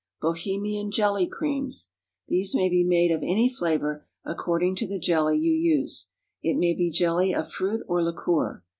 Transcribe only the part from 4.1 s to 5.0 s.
according to the